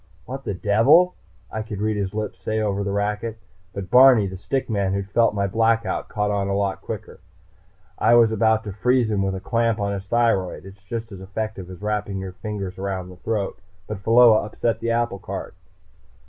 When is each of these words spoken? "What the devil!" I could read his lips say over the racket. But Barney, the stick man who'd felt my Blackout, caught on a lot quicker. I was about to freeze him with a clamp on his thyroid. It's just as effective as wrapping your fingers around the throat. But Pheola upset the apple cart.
"What 0.25 0.45
the 0.45 0.55
devil!" 0.55 1.13
I 1.51 1.61
could 1.61 1.79
read 1.79 1.95
his 1.95 2.11
lips 2.15 2.39
say 2.39 2.59
over 2.59 2.83
the 2.83 2.91
racket. 2.91 3.37
But 3.71 3.91
Barney, 3.91 4.25
the 4.25 4.35
stick 4.35 4.67
man 4.67 4.93
who'd 4.93 5.11
felt 5.11 5.35
my 5.35 5.45
Blackout, 5.45 6.09
caught 6.09 6.31
on 6.31 6.47
a 6.47 6.55
lot 6.55 6.81
quicker. 6.81 7.19
I 7.99 8.15
was 8.15 8.31
about 8.31 8.63
to 8.63 8.71
freeze 8.73 9.11
him 9.11 9.21
with 9.21 9.35
a 9.35 9.39
clamp 9.39 9.77
on 9.79 9.93
his 9.93 10.07
thyroid. 10.07 10.65
It's 10.65 10.81
just 10.81 11.11
as 11.11 11.21
effective 11.21 11.69
as 11.69 11.83
wrapping 11.83 12.17
your 12.17 12.31
fingers 12.31 12.79
around 12.79 13.09
the 13.09 13.17
throat. 13.17 13.59
But 13.85 13.99
Pheola 13.99 14.43
upset 14.43 14.79
the 14.79 14.89
apple 14.89 15.19
cart. 15.19 15.53